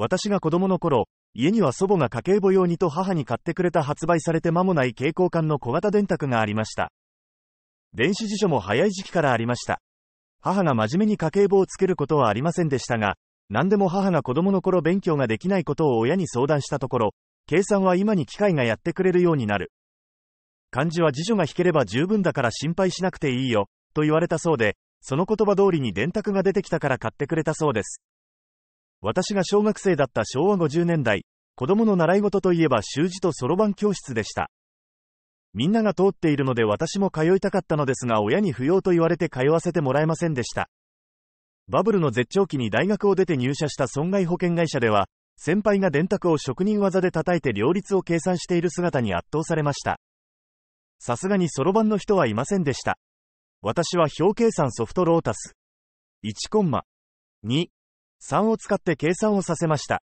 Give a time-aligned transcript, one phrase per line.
[0.00, 6.90] 私が子供の頃、家には祖母が家計簿用にと母に買ってくれた発売されて間もない蛍光管の小型電卓がありました。
[7.92, 9.82] 電子辞書も早い時期からありました。
[10.40, 13.16] 母が真面目に家計簿をつけることはありませんでしたが、
[13.50, 17.14] 何でも母が子供の頃勉強ができないことを親に相談したところ、
[17.46, 19.70] 計算は今に機械がやってくれるようになる。
[20.70, 28.00] 漢字は辞書が引ければ十分だから心配しなくていいよ、と言われたそうで、その言葉通りに電卓が出てきたから買ってくれたそうです。
[29.02, 31.24] 私が小学生だった昭和50年代、
[31.56, 34.50] 子供の習い事といえば習字とそろばん教室でした。
[35.52, 40.68] みんなが通っているので私も通いたかったのですが親に不要と言われて通わせてもらえませんでした。
[41.68, 49.98] バブルの絶頂期に大学を出て入社した損害保険会社では、先輩が電卓を職人技で叩いて両立を計算している姿に圧倒されました。
[50.98, 52.98] さすがにそろばんの人はいませんでした。
[53.62, 55.56] 私は表計算ソフトロータス。
[56.24, 56.82] 1コンマ。
[57.46, 57.68] 2。
[58.22, 60.02] 3を使って計算をさせました。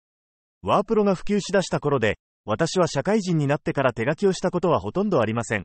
[0.62, 5.63] ワープロが普及しだした頃で、私は社会人になってから手書きをしたことはほとんどありません。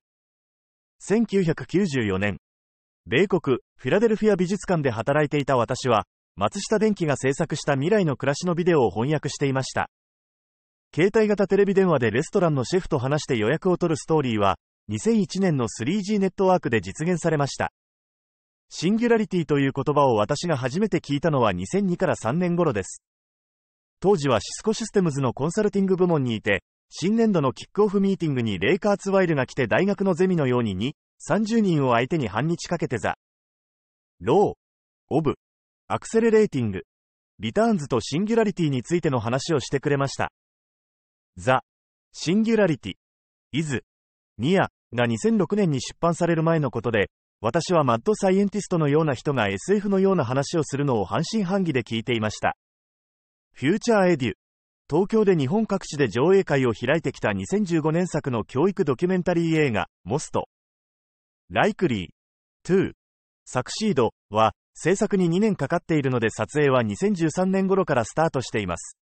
[1.03, 2.39] 1994年、
[3.06, 6.05] 米国、フィラデルフィア美術館で働いていた私は、
[6.37, 9.89] 松下電器が制作した未来の暮らしのビデオを翻訳していました。
[10.95, 14.59] 携帯型テレビ電話でレストランのシェフと話して予約を取るストーリーは、
[14.91, 17.73] 2001年の 3G ネットワークで実現されました。
[18.73, 23.03] シンギュラリティという言葉を私が初めて聞いたのは2002から3年頃です。
[23.99, 30.93] 当時はシスコシステムズのコンサルティング部門にいて、新年度のキックオフミーティングにレイカーツワイルが来て大学のゼミのように2、
[31.29, 33.17] 30人を相手に半日かけて The
[34.20, 35.34] Law of
[35.89, 36.83] Accelerating
[37.41, 40.31] Returns とシンギュラリティについての話をしてくれました。
[41.37, 41.65] The
[42.12, 43.83] Singularity Is
[44.39, 47.11] Near が2006年に出版される前のことで、
[47.43, 52.55] 私はマッドサイエンティストのような人が SF のような話をするのを半信半疑で聞いていました。
[53.55, 54.33] フューチャーエデュ。
[54.91, 60.48] 東京で日本各地で上映会を開いてきた2015年作の教育ドキュメンタリー映画、 Most
[61.48, 68.99] Likely to Succeed は、制作に2年かかっているので撮影は2013年頃からスタートしています。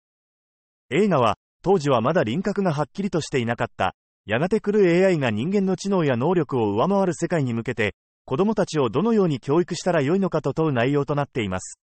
[0.92, 3.96] 映画は、当時はまだ輪郭がはっきりとしていなかった、
[4.28, 7.96] やがて来る AI が人間の知能や能力を上回る世界に向けて、
[8.28, 11.80] 子供たちをどのように教育したらよいのかと問う内容となっています。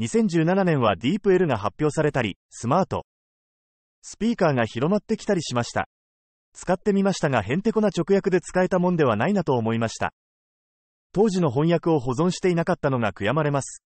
[0.00, 3.04] 2017年はディープ L が発表されたり、スマート、
[4.00, 5.86] スピーカーが広まってきたりしました。
[6.54, 10.14] 使ってみましたがへんてこな直訳で使えたもんではないなと思いました。
[11.12, 13.82] 当時の翻訳を保存していなかったのが悔やまれます。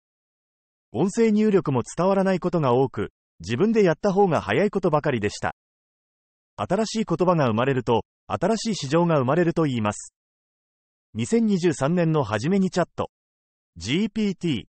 [0.90, 5.54] 音声入力も伝わらないことが多く、自分でやった方が早いことばかりでした。
[6.56, 10.14] 新しい言葉が生まれると、新しい市場が生まれると言います。
[11.16, 13.10] 2023年の初めにチャット、
[13.78, 14.64] GPT、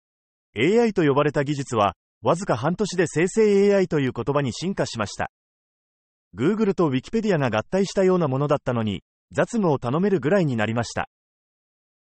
[0.57, 5.31] AI と呼ばれた技術は、わずか半年で生成 AI という言葉に進化しました。
[6.37, 11.09] Google と Wikipedia が合体したようなものだったのに、雑務を頼めるぐらいになりました。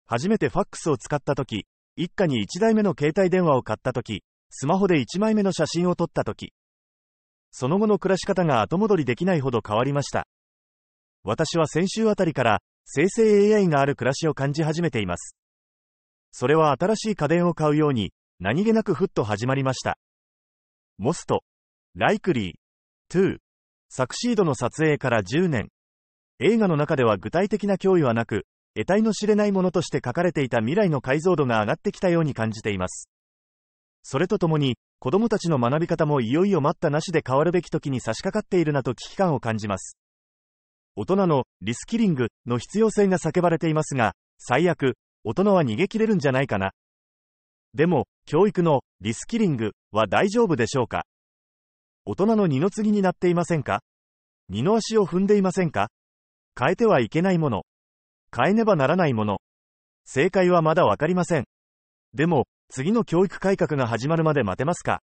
[0.06, 1.66] 初めてファックスを使った時、
[1.96, 6.52] 一家に1台目の携帯電話を買った時、スマホで1枚目の写真を撮った時、
[7.50, 10.26] その後の暮らし方が後戻りできないほど変わりました。
[11.22, 15.36] 私は先週あたりから生成 AI がある暮らしを感じ始めています。
[16.32, 19.96] それは新しい家電を買うように、何気なくふっと始まりました。
[20.98, 21.42] Most
[21.94, 25.68] Likely to Succeed の撮影から10年。
[26.40, 33.08] 映画の中では具体的な脅威はなく、得体の知れないものとして書かれていた未来の解像度が上がってきたように感じています。
[34.02, 39.96] それとともに、子供たちの学び方もいよいよ待ったなしで変わるべき時に差し掛かっているなと危機感を感じます。
[40.96, 44.94] 大人のリスキリングの必要性が叫ばれていますが、最悪、
[45.24, 46.70] 大人は逃げ切れるんじゃないかな。
[47.74, 51.04] でも、教育のリスキリングは大丈夫でしょうか？
[52.04, 53.80] 大人の二の次になっていませんか？
[54.48, 55.88] 二の足を踏んでいませんか？
[56.56, 57.62] 変えてはいけないもの。
[58.32, 59.38] 変えねばならないもの。
[60.04, 61.44] 正解はまだわかりません。
[62.12, 65.00] でも、次の教育改革が始まるまで待てますか？